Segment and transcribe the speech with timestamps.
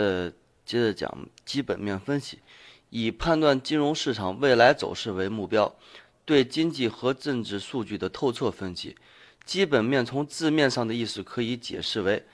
[0.00, 0.32] 呃，
[0.64, 2.38] 接着讲基本面分析，
[2.88, 5.74] 以判断金融市场未来走势为目标，
[6.24, 8.96] 对经济和政治数据的透彻分析。
[9.44, 12.24] 基本面从字面上的意思可以解释为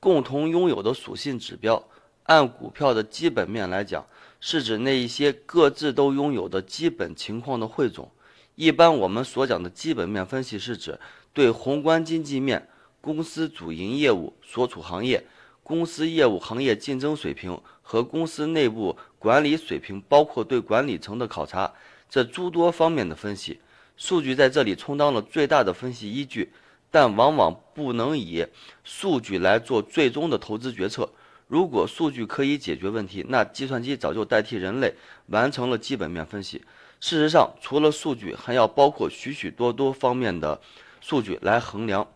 [0.00, 1.88] 共同拥有的属性指标。
[2.24, 4.04] 按股票的基本面来讲，
[4.40, 8.10] 是指那一些各自都拥有的基本情况的汇总。
[8.56, 10.98] 一般我们所讲的基本面分析，是指
[11.32, 12.68] 对宏观经济面、
[13.00, 15.24] 公司主营业务所处行业、
[15.62, 21.72] 公司业务行业竞争水平和公司内部管理水平，包括对管理层的考察，
[22.10, 23.60] 这诸多方面的分析。
[23.96, 26.52] 数据在这里充当了最大的分析依据，
[26.90, 28.44] 但往往不能以
[28.82, 31.08] 数据来做最终的投资决策。
[31.46, 34.94] 如果数据可以解决问题，那计算机早就代替人类
[35.26, 36.62] 完成了基本面分析。
[36.98, 40.60] 事实上，除了数据，还要包括许许多多方面的
[41.00, 42.08] 数据来衡量。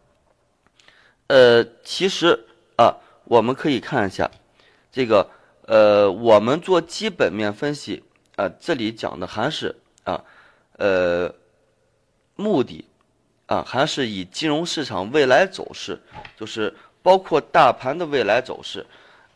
[1.27, 2.97] 呃，其实啊，
[3.27, 4.31] 我们可以看一下
[4.91, 5.29] 这个，
[5.67, 8.03] 呃，我们做基本面分析
[8.37, 10.25] 啊，这里讲的还是啊，
[10.79, 11.33] 呃，
[12.35, 12.85] 目的
[13.47, 16.01] 啊，还是以金融市场未来走势，
[16.37, 18.87] 就是包括大盘的未来走势。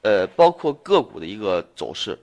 [0.03, 2.19] 呃，包括个股的一个走势，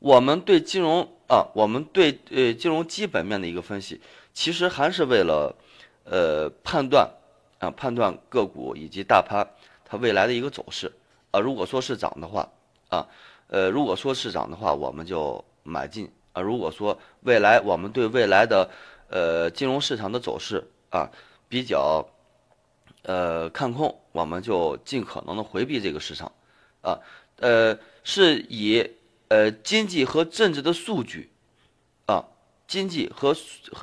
[0.00, 3.98] 我们对金融啊，我们对呃金融基本面的一个分析，
[4.34, 5.56] 其实还是为了
[6.04, 7.10] 呃判断
[7.58, 9.48] 啊判断个股以及大盘
[9.88, 10.92] 它未来的一个走势
[11.30, 11.40] 啊。
[11.40, 12.48] 如果说是涨的话
[12.88, 13.06] 啊，
[13.48, 16.42] 呃如果说是涨的话，我们就买进啊。
[16.42, 18.70] 如果说未来我们对未来的
[19.08, 21.10] 呃金融市场的走势啊
[21.48, 22.06] 比较。
[23.02, 26.30] 呃，看空，我们就尽可能的回避这个市场，
[26.82, 26.98] 啊，
[27.36, 28.86] 呃，是以
[29.28, 31.30] 呃经济和政治的数据，
[32.04, 32.22] 啊，
[32.66, 33.34] 经济和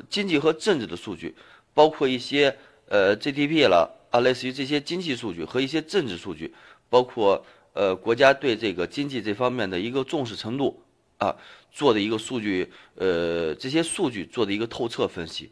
[0.09, 1.33] 经济和政治的数据，
[1.73, 2.55] 包括一些
[2.87, 6.53] 呃 GDP 了啊，类似于这些经济数据和一些政治数据，
[6.89, 10.81] 包括呃国家对这个经济这方面的一个重视程度
[11.17, 11.35] 啊，
[11.69, 15.51] 做的一个数据，呃，这些数据做的一个透彻分析。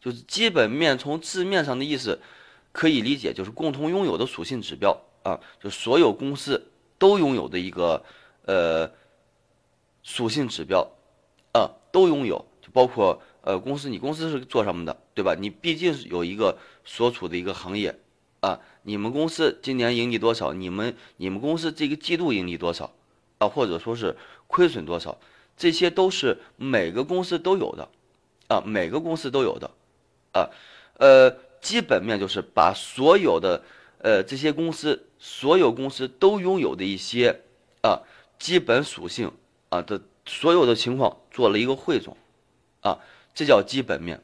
[0.00, 2.20] 就是基本面从字面上的意思，
[2.70, 8.04] 可以理解就是共同拥有的属性指标啊，就所有公司都拥有的一个
[8.46, 8.88] 呃
[10.04, 10.88] 属性指标
[11.52, 15.36] 啊，都拥有，就包括呃公司，你公司是做什么的，对吧？
[15.38, 17.98] 你毕竟是有一个所处的一个行业
[18.40, 20.52] 啊，你们公司今年盈利多少？
[20.52, 22.92] 你们你们公司这个季度盈利多少
[23.38, 23.48] 啊？
[23.48, 24.16] 或者说是
[24.46, 25.18] 亏损多少？
[25.56, 27.88] 这些都是每个公司都有的
[28.48, 29.70] 啊，每个公司都有的。
[30.32, 30.48] 啊，
[30.98, 33.62] 呃，基本面就是把所有的
[33.98, 37.42] 呃这些公司，所有公司都拥有的一些
[37.82, 38.00] 啊
[38.38, 39.30] 基本属性
[39.68, 42.16] 啊的所有的情况做了一个汇总，
[42.80, 42.98] 啊，
[43.34, 44.20] 这叫基本面。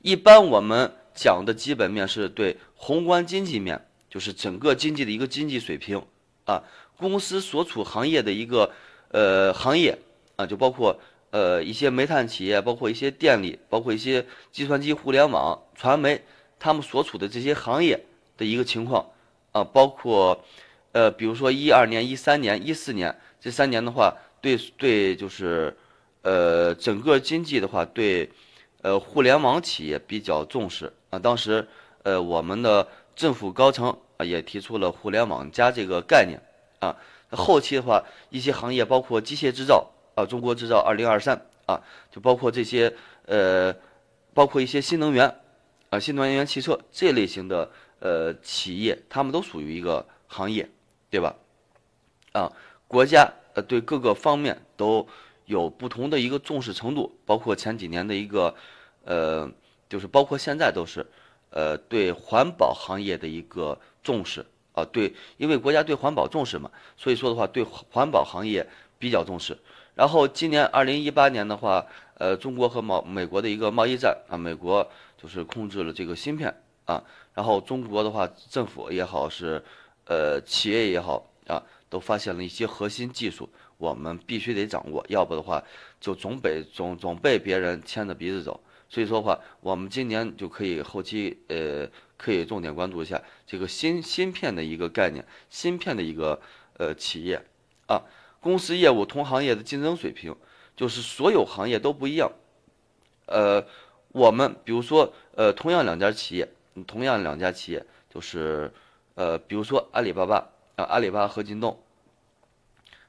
[0.00, 6.04] 一般我们讲的基本面是对宏观经济面，就是整个经济的一个经济水平
[6.44, 6.62] 啊，
[6.96, 8.72] 公司所处行业的一个
[9.10, 9.98] 呃行业
[10.36, 10.98] 啊，就包括。
[11.32, 16.22] 呃，一些煤炭企业，包括一些电力，包括一些计算机、互联网、传媒，
[16.58, 17.98] 他们所处的这些行业
[18.36, 19.06] 的一个情况
[19.52, 20.44] 啊，包括
[20.92, 25.74] 呃，比如说一二年、一三年、一四年这三年的话，对对，就是
[26.22, 28.30] 呃，整个经济的话，对
[28.80, 31.18] 呃，互联网企业比较重视啊。
[31.18, 31.68] 当时
[32.02, 36.40] 呃，我们的政府高层啊也提出了“互联网加”这个概念
[36.80, 36.96] 啊。
[37.30, 39.88] 后期的话，一些行业包括机械制造。
[40.14, 41.80] 啊，中国制造二零二三啊，
[42.10, 42.94] 就包括这些
[43.24, 43.74] 呃，
[44.34, 45.34] 包括一些新能源
[45.88, 50.68] 啊，新能源汽车这类型的呃企业，他们都属于一个行业，
[51.08, 51.34] 对吧？
[52.32, 52.52] 啊，
[52.86, 55.08] 国家呃对各个方面都
[55.46, 58.54] 有不同的一个重视程度，包括前几年的一个
[59.04, 59.50] 呃，
[59.88, 61.06] 就是包括现在都是
[61.50, 68.66] 呃对环保行业的一个重视啊，对，因为国家对环保重视嘛，所以说的话对环保行业
[68.98, 69.56] 比较重视。
[69.94, 74.88] 然后今年二零一八年的话，呃，中国和贸美国的一个贸易战啊，美国
[75.20, 76.54] 就是控制了这个芯片
[76.86, 77.02] 啊，
[77.34, 79.62] 然后中国的话，政府也好是，
[80.06, 85.62] 呃，企业也好啊，都发现了一些核心技术，我们必须得掌握，要不的话
[86.00, 88.58] 就总被总总被别人牵着鼻子走。
[88.88, 96.40] 所以说的话，我们今年就可以后期呃，可以重点关注一下这个芯芯片的一个概念，芯片的一个
[96.78, 97.42] 呃企业
[97.86, 98.02] 啊。
[98.40, 100.34] 公司业务同行业的竞争水平，
[100.74, 102.32] 就是所有行业都不一样。
[103.26, 103.64] 呃，
[104.08, 106.48] 我们比如说，呃，同样两家企业，
[106.86, 108.72] 同样两家企业，就是
[109.14, 110.44] 呃，比如说阿里巴巴
[110.76, 111.78] 啊，阿里巴巴和京东，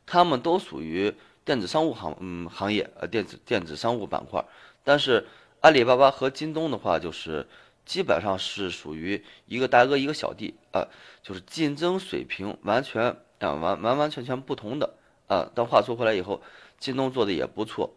[0.05, 1.13] 他们都属于
[1.45, 4.43] 电子商务行嗯行业呃电子电子商务板块，
[4.83, 5.25] 但是
[5.61, 7.47] 阿里巴巴和京东的话，就是
[7.85, 10.87] 基本上是属于一个大哥一个小弟啊，
[11.21, 14.93] 就是竞争水平完全啊完完完全全不同的
[15.27, 15.49] 啊。
[15.55, 16.41] 但话说回来以后，
[16.77, 17.93] 京东做的也不错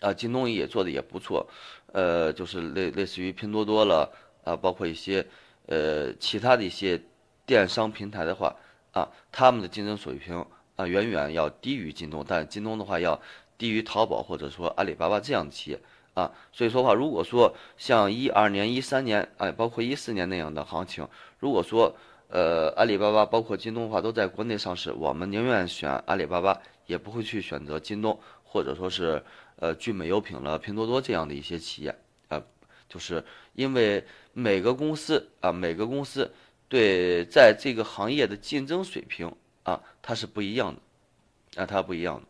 [0.00, 1.48] 啊，京东也做的也不错，
[1.92, 4.12] 呃，就是类类似于拼多多了
[4.44, 5.26] 啊，包括一些
[5.66, 7.00] 呃其他的一些
[7.46, 8.54] 电商平台的话
[8.92, 10.44] 啊，他们的竞争水平
[10.76, 13.20] 啊远远要低于京东，但京东的话要
[13.58, 15.80] 低于淘宝或者说阿里巴巴这样的企业。
[16.14, 21.08] 啊，所以说话，如果说像一二年、一三年，哎，包括一四年那样的行情，
[21.40, 21.92] 如果说
[22.28, 29.20] 呃阿里巴巴包括京东的话都在国内上市，我们宁愿选阿里巴巴，也不会去选择京东或者说是
[29.56, 31.92] 呃聚美优品了、拼多多这样的一些企业
[32.28, 32.40] 啊，
[32.88, 33.24] 就是
[33.54, 36.32] 因为每个公司啊，每个公司
[36.74, 39.32] 对在这个行业的竞争水平
[39.62, 42.26] 啊，它是不一样的，啊，它不一样的。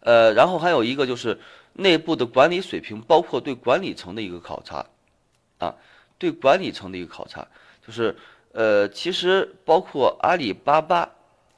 [0.00, 1.38] 呃，然后还有一个就是。
[1.74, 4.84] 内部的管理水平，包括对管理层的一个考察，
[5.56, 5.74] 啊，
[6.18, 7.48] 对管理层的一个考察，
[7.80, 8.14] 就是，
[8.52, 11.08] 呃，其实包括阿里巴巴，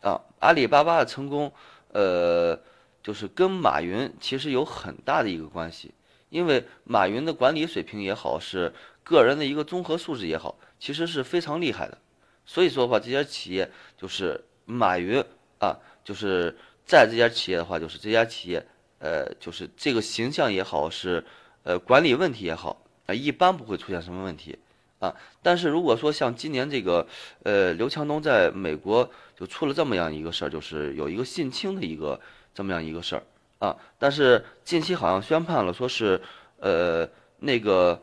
[0.02, 1.52] 啊，阿里巴巴的成功，
[1.88, 2.56] 呃，
[3.02, 5.92] 就是跟马云其实有很大的一个关系，
[6.28, 8.72] 因为马云的管理水平也好，是
[9.04, 11.96] 个人的一个综合素质也好，其实是非常厉害的，
[12.44, 15.22] 所以说的话，这家企业就是马云
[15.60, 18.66] 啊，就是在这家企业的话，就是这家企业。
[19.00, 21.22] 呃，就是这个形象也好，是
[21.62, 24.58] 呃管理问题也好啊，一般不会出现什么问题
[24.98, 25.14] 啊。
[25.42, 27.06] 但是如果说像今年这个
[27.42, 32.18] 呃刘强东在美国就出了这么样一个事儿，就是有一个性侵的一个
[32.54, 33.22] 这么样一个事儿
[33.58, 33.76] 啊。
[33.98, 36.18] 但是近期好像宣判了，说是
[36.60, 37.06] 呃
[37.40, 38.00] 那个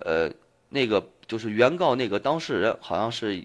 [0.00, 0.30] 呃
[0.68, 3.44] 那个就是原告那个当事人好像是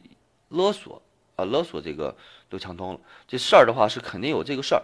[0.49, 1.01] 勒索
[1.35, 2.15] 啊勒索这个
[2.49, 2.99] 刘强东了。
[3.27, 4.83] 这事儿的话是肯定有这个事儿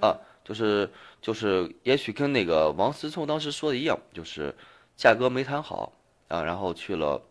[0.00, 0.16] 啊。
[0.44, 0.90] 就是
[1.20, 4.52] 就是，也许跟那个王思聪当时说的一样，就是
[4.96, 5.92] 价格没谈好
[6.26, 7.22] 啊，然后去了，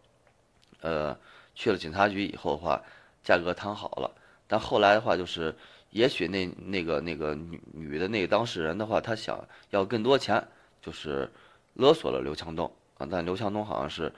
[0.80, 1.18] 呃，
[1.54, 2.82] 去了警察局以后的话，
[3.22, 4.10] 价格谈好了，
[4.48, 5.54] 但后来的话就是，
[5.90, 10.42] 也许那那个那个女女的那个当事人的话，她想要更多钱，
[10.82, 11.30] 就是
[11.74, 12.72] 勒索了刘强东
[13.09, 14.13] 但刘强东好像是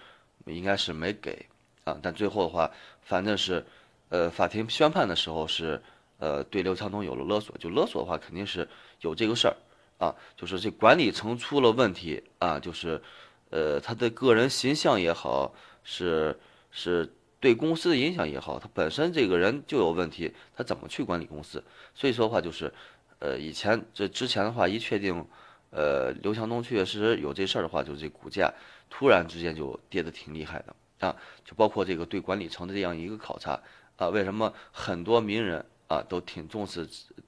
[0.46, 1.46] 应该是没给
[1.84, 2.72] 啊，但最后的话，
[3.02, 3.66] 反正是，
[4.10, 5.82] 呃，法庭宣判的时候是。
[6.20, 8.66] 呃，对刘强东有了勒索，就勒索的话，肯定是
[9.02, 9.56] 有这个事儿
[9.98, 13.02] 啊，就是这管理层出了问题啊，就是，
[13.50, 15.54] 呃，他的个人形象也好，
[15.84, 16.40] 是
[16.72, 21.62] 是对公司的影响也好，他本身这个人就有问题，他怎么去管理公司？
[21.94, 22.72] 所以说的话，就是，
[23.20, 25.26] 呃，以前这之前的话，一确定，
[25.72, 28.54] 呃，刘强东确确实实有这事儿的话，就这股价
[28.90, 30.76] 突然之间就跌得挺厉害的。
[31.00, 33.62] 啊，就包括这个对管理层的这样一个考察
[33.98, 35.66] 啊，为什么很多名人？
[35.88, 36.88] 啊，都挺重视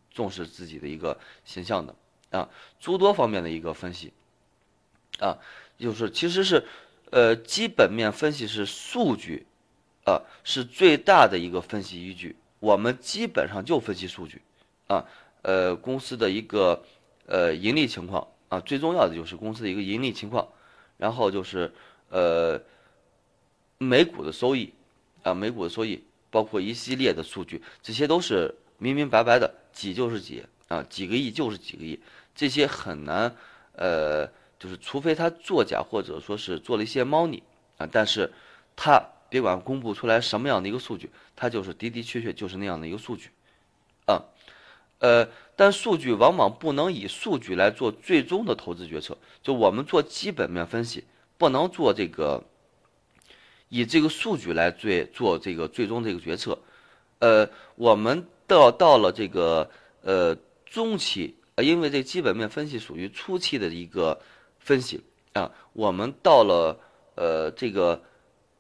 [0.10, 1.94] 重视自己的一个形象的。
[2.30, 2.50] 啊，
[2.80, 4.14] 诸多方面的一个分析。
[5.20, 5.38] 啊，
[5.78, 6.66] 就是其实是
[7.12, 9.46] 呃基本面分析是数据
[10.06, 14.42] 啊是最大的一个分析依据，我们基本上就分析数据
[14.88, 15.06] 啊，
[15.42, 16.82] 呃公司的一个
[17.26, 18.26] 呃盈利情况。
[18.48, 20.48] 啊，最重要的就是公司的一个盈利情况，
[20.98, 21.72] 然后就是
[22.10, 22.62] 呃
[23.78, 24.74] 每股的收益
[25.24, 26.04] 啊每股的收益。
[26.32, 31.98] 包括一系列的数据，这些都是明明白白的，几就是几啊，几个亿就是几个亿，
[32.36, 33.34] 这些很难，
[33.72, 34.28] 呃，
[34.60, 37.42] 就是除非他作假或者说是做了一些猫腻
[37.78, 38.30] 啊，但是
[38.76, 43.30] 他别管公布出来什么样的一个数据，他就是的的确确就是那样的一个数据，
[44.06, 44.22] 啊，
[45.06, 51.04] 呃，但数据往往不能以数据来做最终的投资决策，就我们做基本面分析，
[51.38, 52.44] 不能做这个。
[53.70, 56.58] 以这个数据来最做这个最终这个决策，
[57.20, 59.70] 呃，我们到到了这个
[60.02, 60.36] 呃
[60.66, 64.22] 中期，呃，因为这基本面分析属于初期的一个
[64.60, 65.02] 分析
[65.34, 66.80] 啊，我们到了
[67.16, 68.02] 呃这个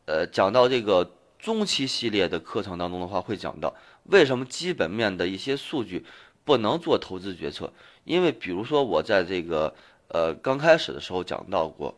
[0.05, 3.73] 呃讲到这个中期系列的课程当中的话，会讲到
[4.05, 6.03] 为什么基本面的一些数据
[6.45, 7.73] 不能做投资决策，
[8.05, 9.75] 因为比如说我在这个
[10.07, 11.93] 呃刚开始的时候讲到过，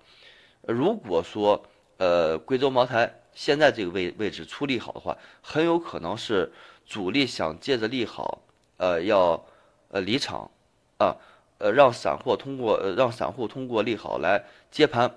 [0.63, 1.63] 如果说。
[1.99, 6.53] 呃，贵州茅台现在这个位位置出利好的话，很有可能是
[6.85, 8.43] 主力想借着利好，
[8.77, 9.43] 呃，要
[9.89, 10.51] 呃离场，
[10.99, 11.17] 啊，
[11.57, 15.11] 呃，让散户通过呃让散户通过利好来接盘，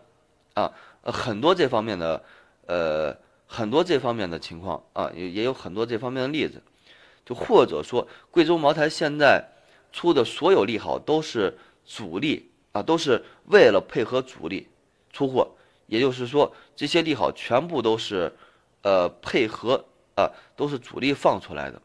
[0.55, 0.73] 啊，
[1.03, 2.25] 很多这方面的
[2.65, 3.15] 呃
[3.47, 6.63] 很多这方面的情况啊，也也有很多这方面的例子，
[7.31, 9.49] 就或者说贵州茅台现在
[9.93, 11.57] 出的所有利好都是
[11.87, 14.67] 主力啊，都是为了配合主力
[15.13, 15.49] 出货。
[15.87, 18.33] 也就是说，这些利好全部都是，
[18.83, 19.85] 呃，配合
[20.17, 21.81] 啊，都是主力放出来的，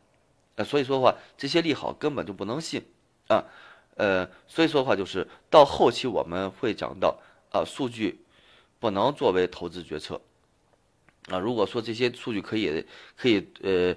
[0.55, 2.83] 呃，所以说的话，这些利好根本就不能信，
[3.27, 3.45] 啊，
[3.95, 7.19] 呃，所以说的话就是到后期我们会讲到
[7.51, 8.19] 啊，数据
[8.79, 10.19] 不能作为投资决策。
[11.29, 12.85] 啊，如果说这些数据可以
[13.15, 13.95] 可以呃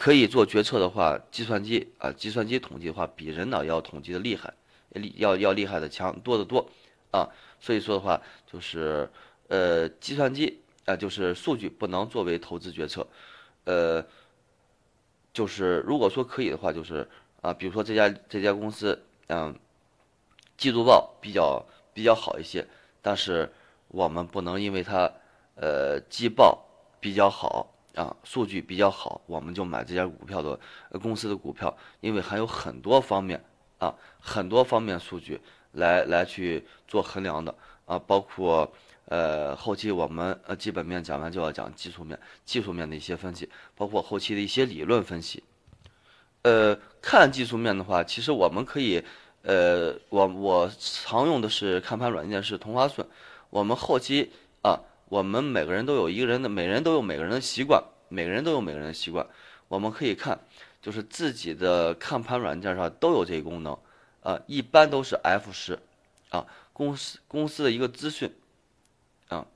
[0.00, 4.54] 可以做决策的话，计算机啊计算机统计的话，比人脑要统计的厉害，
[4.90, 6.70] 厉要要厉害的强多得多
[7.10, 7.28] 啊。
[7.58, 9.10] 所以说的话，就是
[9.48, 13.04] 呃计算机啊就是数据不能作为投资决策，
[13.64, 14.04] 呃
[15.32, 17.08] 就是如果说可以的话，就是
[17.40, 19.52] 啊比如说这家这家公司嗯
[20.56, 22.64] 季度报比较比较好一些，
[23.02, 23.52] 但是
[23.88, 25.12] 我们不能因为它。
[25.60, 26.64] 呃，季报
[27.00, 30.56] 比较好啊，数据比较好，我们就买这家股票的
[31.02, 33.42] 公司的股票，因为还有很多方面
[33.78, 35.40] 啊，很多方面数据
[35.72, 37.52] 来来去做衡量的
[37.86, 38.72] 啊，包括
[39.06, 45.42] 呃后期我们呃基本面讲完就要讲技术面，技术面的一些分析，包括后期的一些理论分析。
[46.42, 49.02] 呃，看技术面的话，其实我们可以，
[49.42, 53.04] 呃，我我常用的是看盘软件是同花顺，
[53.50, 54.30] 我们后期
[54.62, 54.78] 啊。
[55.08, 59.26] 我们每个人都有一个人的，每人都有每个人的习惯，每个人都有每个人的习惯。
[59.68, 60.38] 我们可以看，
[60.82, 63.78] 就是自己的看盘软件上都有这个功能，
[64.22, 65.78] 啊，一般都是 F 十，
[66.28, 68.34] 啊，公司公司的一个资讯，
[69.28, 69.46] 啊，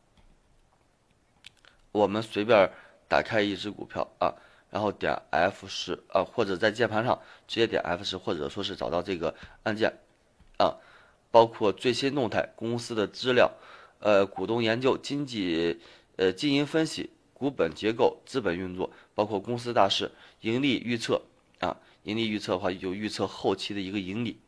[1.92, 2.70] 我们随便
[3.06, 4.34] 打开一只股票啊，
[4.70, 9.98] 然后点 F 十啊，或者在键盘上直接点 F 十，或者说是找到这个按键，
[10.56, 10.76] 啊，
[11.30, 13.52] 包括最新动态、公司的资料。
[14.02, 15.78] 呃，股东研究、经济，
[16.16, 21.22] 呃，经营分析、股本结构、资本运作，包括公司大事、盈利预测
[21.60, 24.40] 啊，盈利预测的话就预测后期的一个盈利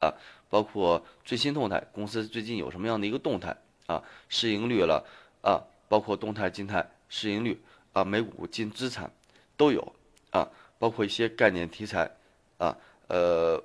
[0.00, 0.14] 啊，
[0.48, 3.54] 包括最新动态，公司最近有什么样的一个动态
[3.86, 5.06] 啊，市盈率了
[5.42, 7.60] 啊，包括动态、静态市盈率
[7.92, 9.12] 啊，每股净资产
[9.58, 9.94] 都有
[10.30, 12.10] 啊，包括一些概念题材
[12.56, 12.74] 啊，
[13.08, 13.62] 呃，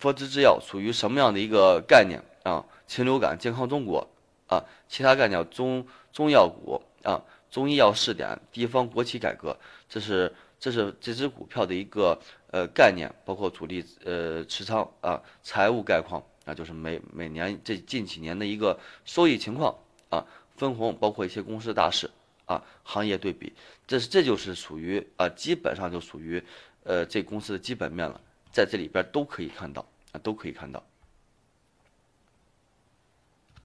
[0.00, 2.66] 佛之制药属于什么样的一个概念啊？
[2.88, 4.04] 禽流感、健康中国。
[4.50, 9.56] 啊，其他概念中中药股啊，中医药试点，地方国企改革，
[9.88, 19.72] 这是这是这只股票的一个呃概念，包括主力呃持仓啊，财务概况啊，就是每每年这近几年的一个收益情况
[20.08, 20.26] 啊，
[20.56, 22.10] 分红，包括一些公司大事
[22.46, 23.52] 啊，行业对比，
[23.86, 26.42] 这是这就是属于啊，基本上就属于
[26.82, 30.82] 呃这公司的基本面了，在这里边都可以看到啊，都可以看到。